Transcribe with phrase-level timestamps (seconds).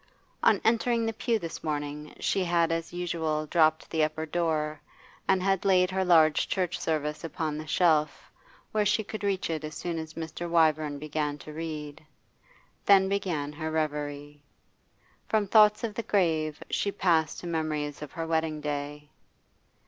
[0.41, 4.81] On entering the pew this morning she had as usual dropped the upper door,
[5.27, 8.31] and had laid her large church service open on the shelf,
[8.71, 10.49] where she could reach it as soon as Mr.
[10.49, 12.03] Wyvern began to read.
[12.87, 14.41] Then began her reverie.
[15.29, 19.07] From thoughts of the grave she passed to memories of her wedding day.